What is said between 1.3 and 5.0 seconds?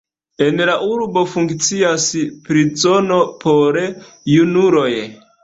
funkcias prizono por junuloj.